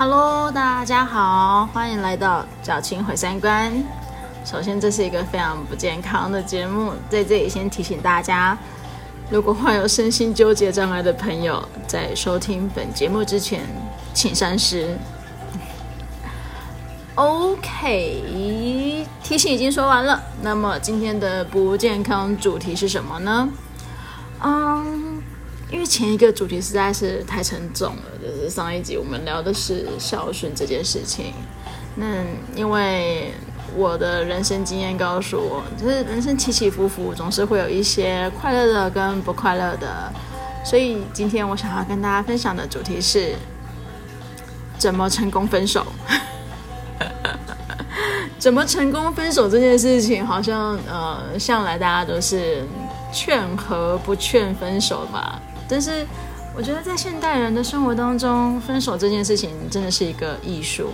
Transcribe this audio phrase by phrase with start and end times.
[0.00, 3.72] Hello，大家好，欢迎来到小青毁三观。
[4.44, 8.56] 首先，这是一个非常不健康的节目，在这里先提醒大家，
[9.28, 13.66] 如果患有身心纠结障碍的朋友，在收听本节目之前，
[14.14, 14.96] 请三思。
[17.16, 20.22] OK，提醒已经说完了。
[20.42, 23.48] 那么今天的不健康主题是什么呢？
[24.44, 25.20] 嗯，
[25.70, 31.34] 因为前一个主题实在是太沉重了，就是上一集我们聊的是孝顺这件事情。
[31.94, 32.06] 那
[32.54, 33.32] 因为
[33.76, 40.12] 我的人生经验告诉我，就是人生起起伏伏，总是会有一些快乐的跟不快乐的。
[40.64, 43.34] 所以今天我想要跟大家分享的主题是
[44.78, 45.86] 怎么成功分手。
[48.38, 52.64] 怎么成功分手这件事情，好像呃，向来大家都是
[53.12, 55.40] 劝和不劝分手吧。
[55.68, 56.06] 但是
[56.56, 60.90] 我觉得在现代人的生活当中，分手这件事情真的是一个艺术。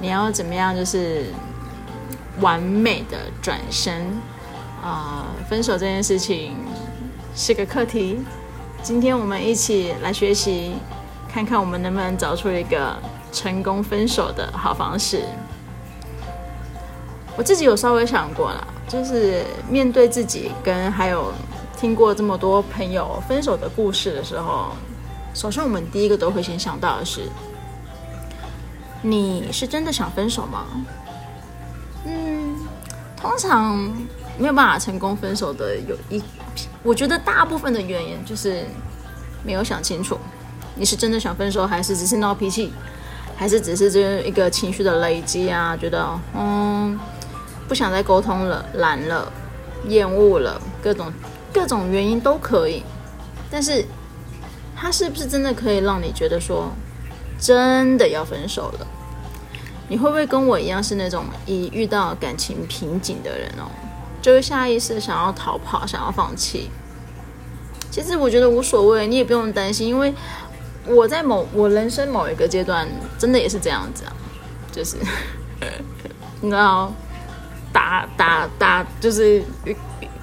[0.00, 1.24] 你要怎么样，就是
[2.40, 4.06] 完美的转身
[4.82, 6.54] 啊、分手这件事情
[7.34, 8.20] 是个课题。
[8.82, 10.74] 今天我们一起来学习，
[11.32, 12.94] 看看我们能不能找出一个
[13.32, 15.22] 成功分手的好方式。
[17.36, 21.32] 我自己有稍微想过了，就是面对自己跟还有
[21.84, 24.70] 听过这么多朋友分手的故事的时候，
[25.34, 27.28] 首先我们第一个都会先想到的是：
[29.02, 30.64] 你是真的想分手吗？
[32.06, 32.56] 嗯，
[33.14, 33.76] 通常
[34.38, 36.22] 没有办法成功分手的有一，
[36.82, 38.64] 我觉得大部分的原因就是
[39.44, 40.18] 没有想清楚，
[40.74, 42.72] 你是真的想分手，还是只是闹脾气，
[43.36, 45.76] 还是只是这一个情绪的累积啊？
[45.76, 46.98] 觉得嗯。
[47.68, 49.30] 不想再沟通了，懒了，
[49.88, 51.12] 厌恶了，各种
[51.54, 52.82] 各种原因都可以。
[53.50, 53.84] 但是，
[54.76, 56.72] 他是不是真的可以让你觉得说，
[57.38, 58.86] 真的要分手了？
[59.88, 63.70] 你会不会跟我一样是那种一遇到感情瓶颈的人哦，
[64.20, 66.68] 就会下意识想要逃跑，想要放弃？
[67.90, 70.12] 其实我觉得无所谓，你也不用担心，因为
[70.86, 74.12] 我在某我人生某一个阶段，真的也是这样子啊，
[74.72, 74.96] 就是
[76.42, 76.92] 你知道。
[77.72, 79.42] 打打打，就是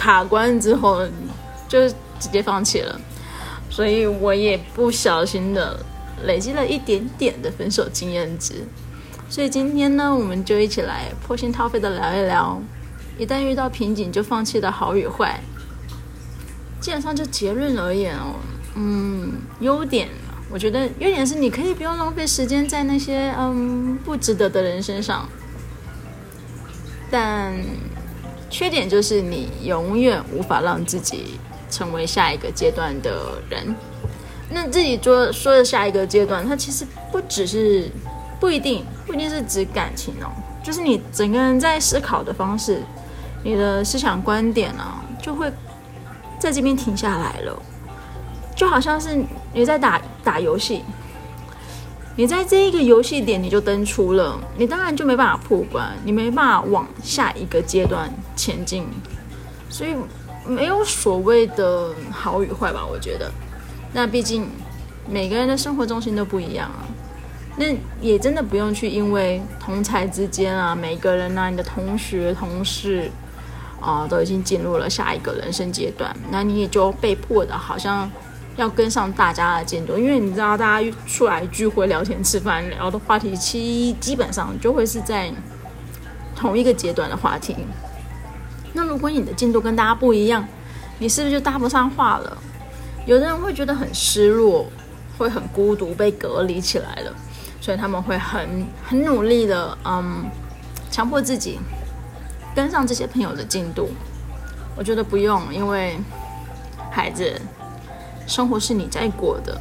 [0.00, 1.06] 卡关之后，
[1.68, 1.86] 就
[2.18, 2.98] 直接放弃了。
[3.68, 5.78] 所以我也不小心的
[6.24, 8.66] 累积了一点点的分手经验值。
[9.28, 12.58] 所以今天呢，我们就一起来剖心掏肺的聊一聊，
[13.18, 15.38] 一旦遇到瓶颈就放弃的好与坏。
[16.80, 18.36] 基本上就结论而言哦，
[18.74, 20.08] 嗯，优点，
[20.50, 25.28] 我觉得优点是你可以不用浪费时间在那些嗯不值得的人身上。
[27.10, 27.52] 但
[28.50, 31.38] 缺点就是你永远无法让自己
[31.70, 33.74] 成为下一个阶段的人。
[34.50, 37.88] 那自己说说的下一个阶段，它其实不只是
[38.40, 40.28] 不一定不一定是指感情哦，
[40.62, 42.82] 就是你整个人在思考的方式，
[43.44, 45.50] 你的思想观点啊，就会
[46.38, 47.62] 在这边停下来了，
[48.56, 49.22] 就好像是
[49.54, 50.82] 你在打打游戏。
[52.20, 58.86] 你在这一个游戏点你就登出了，你当然就没办法破关，你没办法往下一个阶段前进，
[59.70, 59.94] 所以
[60.44, 62.84] 没有所谓的好与坏吧？
[62.84, 63.32] 我觉得，
[63.94, 64.46] 那毕竟
[65.08, 66.84] 每个人的生活重心都不一样啊，
[67.56, 73.10] 那也真的不用去因为同才之间啊，每个人啊，你的同学、同事
[73.80, 78.10] 啊，都已经进入了下一个人生阶段，那你也就被迫的好像。
[78.60, 85.32] 要跟上大家的进度，因为你知道，大家出来聚会、聊天、吃饭，聊的话题其基本上就会是在
[86.36, 87.56] 同一个阶段的话题。
[88.74, 90.46] 那如果你的进度跟大家不一样，
[90.98, 92.36] 你是不是就搭不上话了？
[93.06, 94.66] 有的人会觉得很失落，
[95.16, 97.14] 会很孤独，被隔离起来了，
[97.62, 100.26] 所以他们会很很努力的，嗯，
[100.90, 101.58] 强迫自己
[102.54, 103.88] 跟上这些朋友的进度。
[104.76, 105.98] 我觉得不用，因为
[106.90, 107.40] 孩子。
[108.26, 109.60] 生活是你在过的，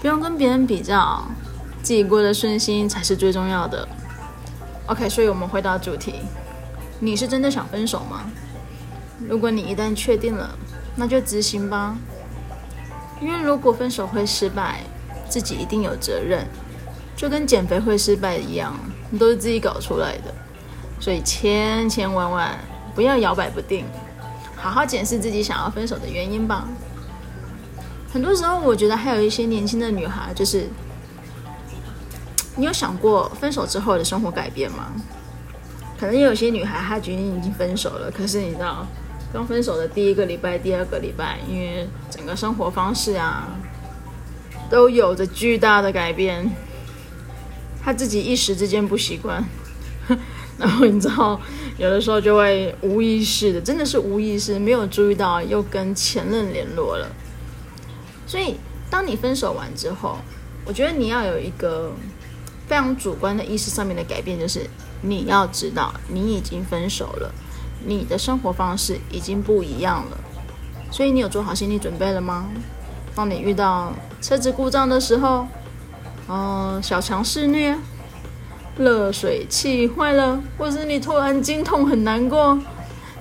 [0.00, 1.22] 不用跟别人比较，
[1.82, 3.86] 自己过得顺心才是最重要的。
[4.86, 6.20] OK，所以我们回到主题，
[7.00, 8.22] 你是真的想分手吗？
[9.28, 10.56] 如果你一旦确定了，
[10.94, 11.96] 那就执行吧。
[13.20, 14.80] 因为如果分手会失败，
[15.28, 16.46] 自己一定有责任，
[17.16, 18.74] 就跟减肥会失败一样，
[19.18, 20.32] 都是自己搞出来的。
[21.00, 22.56] 所以千千万万
[22.94, 23.84] 不要摇摆不定，
[24.54, 26.68] 好好检视自己想要分手的原因吧。
[28.16, 30.66] 很多时候，我觉得还有一些年轻的女孩，就是
[32.56, 34.90] 你有想过分手之后的生活改变吗？
[36.00, 38.86] 可能有些女孩她决定已经分手了，可是你知道，
[39.34, 43.48] 刚分手的第一个礼拜、第二个礼拜，因为整个生活方式啊，
[44.70, 46.50] 都有着巨大的改变，
[47.84, 49.44] 他自己一时之间不习惯，
[50.56, 51.38] 然后你知道，
[51.76, 57.06] 有的时候就会无意识的，真的是无意识，没有注意到又跟前任联络了。
[58.26, 58.56] 所以，
[58.90, 60.16] 当你分手完之后，
[60.64, 61.92] 我觉得你要有一个
[62.66, 64.68] 非常主观的意识上面的改变，就是
[65.00, 67.32] 你要知道你已经分手了，
[67.84, 70.18] 你的生活方式已经不一样了。
[70.90, 72.48] 所以，你有做好心理准备了吗？
[73.14, 75.46] 当你遇到车子故障的时候，
[76.26, 77.76] 哦，小强肆虐，
[78.76, 82.58] 热水器坏了，或是你突然经痛很难过，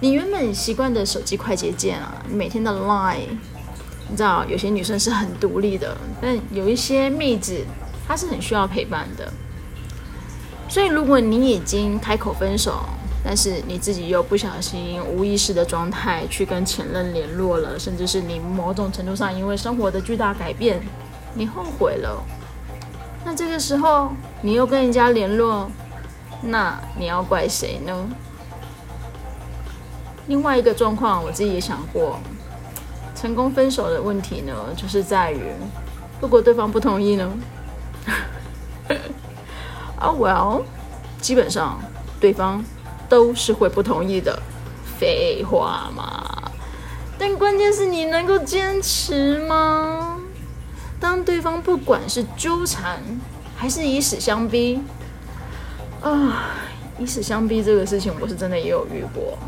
[0.00, 3.36] 你原本习惯的手机快捷键啊，你每天的 Line，
[4.12, 7.64] 你知道有些女生是很独立的，但有一些妹子
[8.06, 9.32] 她是很需要陪伴的。
[10.68, 12.84] 所以如果你已经开口分手，
[13.24, 20.78] 但是你自己又不小心无意识的状态去跟前任联络了，甚至是你某种程度上因为生活的巨大改变，
[21.32, 22.22] 你后悔了。
[23.24, 24.12] 那这个时候
[24.42, 25.70] 你又跟人家联络，
[26.42, 28.08] 那你要怪谁呢？
[30.26, 32.18] 另外一个状况，我自己也想过，
[33.22, 35.38] 成功分手的问题呢，就是在于
[36.20, 37.32] 如果对方不同意呢？
[39.96, 40.64] 啊，Well，
[41.20, 41.80] 基本上
[42.18, 42.64] 对方
[43.08, 44.36] 都是会不同意的，
[44.98, 46.50] 废话嘛。
[47.16, 50.18] 但关键是你能够坚持吗？
[50.98, 53.00] 当对方不管是纠缠
[53.56, 54.82] 还是以死相逼，
[56.00, 56.56] 啊，
[56.98, 59.38] 以死相逼这个事情，我是真的也有遇过。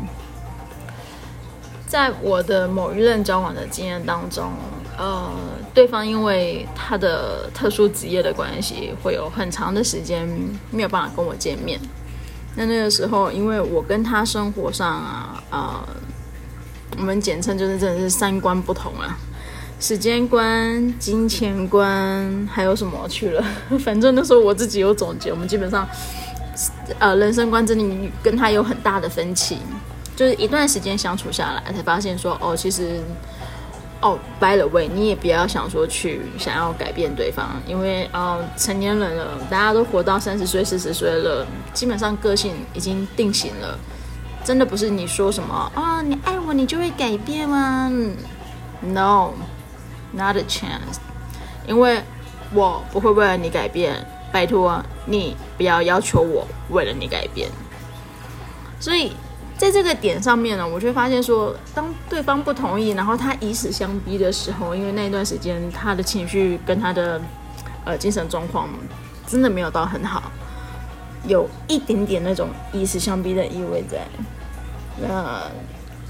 [1.87, 4.51] 在我的某一任交往的经验当中，
[4.97, 5.31] 呃，
[5.73, 10.27] 对方因为他的特殊职业的关系，会有很长的时间
[10.71, 11.79] 没有办法跟我见面。
[12.55, 15.87] 那那个时候，因为我跟他生活上啊，呃，
[16.97, 19.17] 我们简称就是真的是三观不同啊。
[19.77, 23.43] 时间观、金钱观，还有什么去了？
[23.83, 25.87] 反正那时候我自己有总结，我们基本上，
[26.97, 29.57] 呃，人生观真的跟他有很大的分歧。
[30.15, 33.01] 就是一段时间相处下来，才发现说，哦，其实，
[34.01, 43.77] 哦，by the way，你也不要想说去想要改变对方，因为，呃，成年人了，大家都活到三十岁、四十岁了，基本上个性已经定型了，
[44.43, 47.91] 真的不是你说什么啊，哦，你爱我，你就会改变吗
[48.81, 49.31] ？No。
[50.13, 50.95] Not a chance，
[51.67, 52.01] 因为
[52.53, 53.95] 我不会为了你改变，
[54.31, 57.49] 拜托你不要要求我为了你改变。
[58.79, 59.11] 所以
[59.57, 67.21] 在这个点上面呢，我就发现说，当对方不同意，然后他以死相逼的时候，因为那段时间他的情绪跟他的
[67.85, 68.69] 呃精神状况
[69.27, 70.31] 真的没有到很好，
[71.27, 74.05] 有一点点那种以死相逼的意味在。
[75.01, 75.41] 那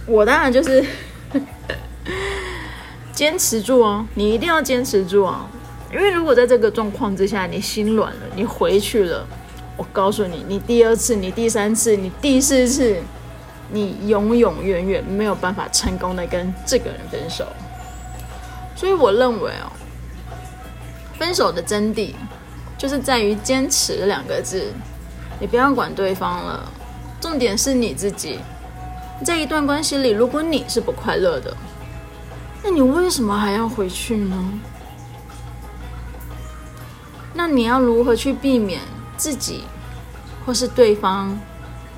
[0.05, 0.83] 我当然就是。
[3.13, 5.45] 坚持住哦，你一定要坚持住哦！
[5.89, 9.25] 因为如果在这个状况之下，你心软了，你回去了，
[9.77, 12.97] 我告诉你，你第二次、你第三次、你第四次，
[13.71, 17.45] 你永永远远没有办法成功的跟这个人分手。
[18.75, 19.71] 所以我认为哦，
[21.17, 22.13] 分手的真谛
[22.77, 24.71] 就是在于坚持两个字。
[25.39, 26.71] 你不要管对方了，
[27.19, 28.39] 重点是你自己。
[29.23, 31.55] 在一段关系里，如果你是不快乐的。
[32.63, 34.59] 那你为什么还要回去呢？
[37.33, 38.81] 那你要如何去避免
[39.17, 39.65] 自己
[40.45, 41.37] 或是对方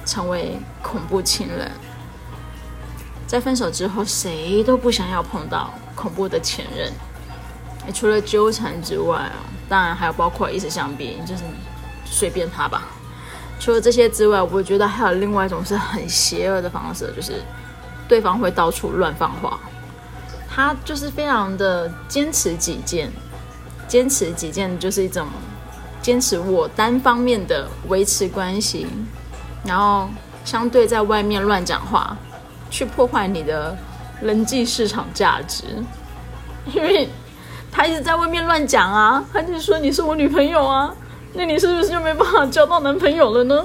[0.08, 1.70] 成为恐怖情人？
[3.28, 6.92] 在分手之后，谁都不想要碰到恐怖的前任。
[7.94, 9.34] 除了纠缠之外啊，
[9.70, 11.44] 当然还有包括以死相逼，就是
[12.06, 12.84] 随便他吧。
[13.60, 17.44] 除了这些之外，我觉得还有另外一种是很邪恶的方式，就是
[18.08, 19.60] 对方会到处乱放话。
[20.50, 23.12] 他就是非常的坚持己见，
[23.88, 25.28] 坚持己见就是一种
[26.02, 28.88] 坚持我单方面的维持关系，
[29.68, 30.10] 然后
[30.44, 32.18] 相对在外面乱讲话，
[32.72, 33.78] 去破坏你的
[34.22, 35.66] 人际市场价值，
[36.74, 37.08] 因为
[37.72, 40.92] 他一直在外面乱讲啊，他就说你是我女朋友啊，
[41.34, 43.64] 那你是不是就没办法交到男朋友了呢？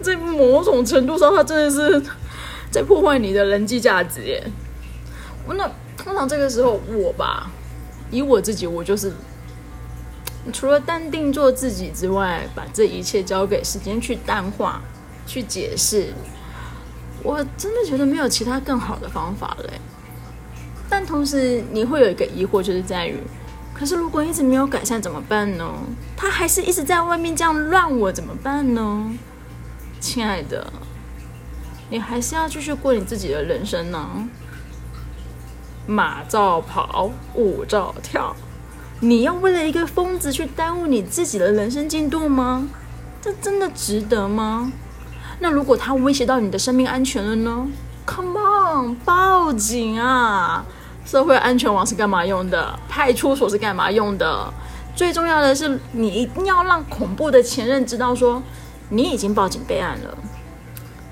[0.00, 2.02] 在某种程度上，他真的是
[2.70, 4.42] 在破坏你的人际价值耶。
[5.46, 5.70] 那。
[5.94, 7.48] 通常这个时候，我吧，
[8.10, 9.12] 以我自己，我就是
[10.52, 14.82] 除了淡定做自己之外，把这一切交给时间去淡化、
[15.32, 16.12] 去解释。
[17.22, 19.70] 我真的觉得没有其他更好的方法了。
[20.90, 23.16] 但同时，你会有一个疑惑，就是在于，
[23.72, 25.72] 可是如果一直没有改善怎么办呢？
[26.14, 29.10] 他还是一直在外面这样乱我怎么办呢？
[30.00, 30.70] 亲爱的，
[31.88, 34.28] 你还是要继续过你自己的人生呢。
[35.86, 38.36] 马照跑，舞照跳。
[39.00, 42.68] 你要为了一个疯子去耽误你自己的人生进度吗？
[43.22, 44.72] 这真的值得吗？
[45.42, 47.66] 那如果他威胁到你的生命安全了呢
[48.06, 50.64] ？Come on，报警啊！
[51.04, 52.78] 社会安全网是干嘛用的？
[52.88, 54.54] 派出所是干嘛用的？
[54.94, 58.40] 最重要的是，你一定要让恐怖的前任知道说，
[58.90, 60.16] 你已经报警备案了。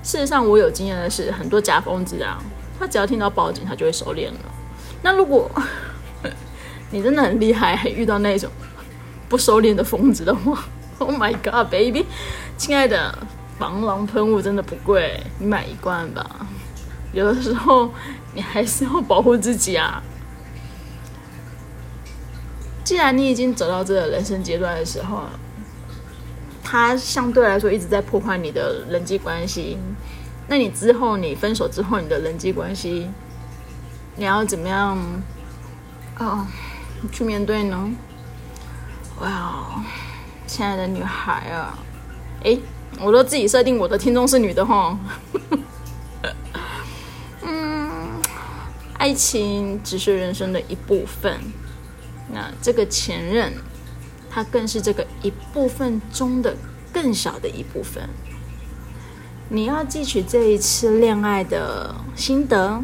[0.01, 2.41] 事实上，我有经验的是，很多假疯子啊，
[2.79, 4.39] 他只要听到报警，他就会收敛了。
[5.01, 5.51] 那如果
[6.89, 8.49] 你真的很厉害，遇到那种
[9.27, 10.63] 不收敛的疯子的话
[10.99, 12.05] ，Oh my God, baby，
[12.55, 13.13] 亲爱的，
[13.61, 16.47] 防狼喷雾真的不贵，你买一罐吧。
[17.13, 17.91] 有的时候，
[18.33, 20.01] 你还是要保护自己啊。
[22.83, 25.25] 既然你已经走到这个人生阶段的时候，
[26.63, 29.77] 他相对来说一直在破坏你的人际关系，
[30.47, 33.11] 那你之后你分手之后，你的人际关系，
[34.15, 34.97] 你要怎么样
[36.17, 36.47] 啊、哦、
[37.11, 37.91] 去面对呢？
[39.19, 39.83] 哇，
[40.47, 41.77] 亲爱的女孩啊，
[42.41, 42.59] 诶，
[42.99, 44.97] 我都自己设定我的听众是女的哈。
[48.97, 51.39] 爱情只是人生的一部分，
[52.31, 53.51] 那这个前任，
[54.29, 56.55] 他更是这个一部分中的
[56.93, 58.07] 更小的一部分。
[59.49, 62.83] 你要汲取这一次恋爱的心得，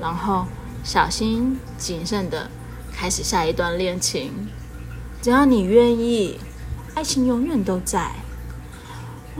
[0.00, 0.46] 然后
[0.84, 2.48] 小心谨慎的
[2.92, 4.30] 开始下一段恋情。
[5.20, 6.38] 只要你愿意，
[6.94, 8.12] 爱情永远都在。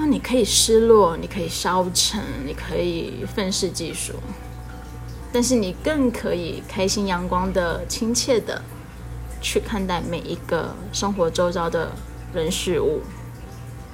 [0.03, 4.15] 那你可以失落，你可以消沉，你可以愤世嫉俗。
[5.31, 8.63] 但是你更可以开心、阳光的、亲切的
[9.43, 11.93] 去看待每一个生活周遭的
[12.33, 13.03] 人事物。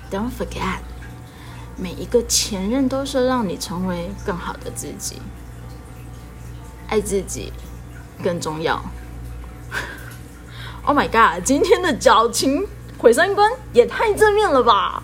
[0.09, 0.79] Don't forget，
[1.77, 5.21] 每一个前任都是让你成为更好的自己。
[6.87, 7.53] 爱自己
[8.23, 8.81] 更重要。
[10.85, 12.65] Oh my god，今天的矫情
[12.97, 15.03] 毁三观也太正面了吧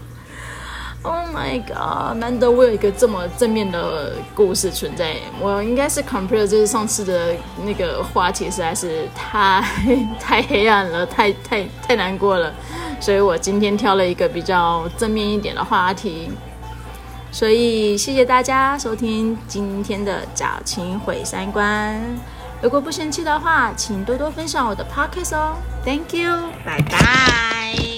[1.03, 2.17] ！Oh my god！
[2.19, 5.17] 难得我有一个这么正面的故事存在。
[5.41, 9.63] 我应该是 compare，就是上次的那个话题实在是太
[10.21, 12.53] 太黑暗了，太太太难过了，
[13.01, 16.31] 所以我今天挑了一个比较正面一点的话题。
[17.31, 21.99] 所以谢谢大家收听今天的矫情毁三观。
[22.61, 25.57] 如果不嫌弃的话，请多多分享我的 podcast 哦。
[25.85, 26.31] Thank you，
[26.65, 27.92] 拜拜。